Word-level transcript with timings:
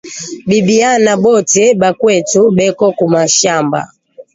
Ba 0.47 0.59
biyana 0.67 1.13
bote 1.25 1.63
ba 1.81 1.89
kwetu 1.99 2.41
beko 2.57 2.85
ku 2.97 3.05
mashamba 3.13 3.81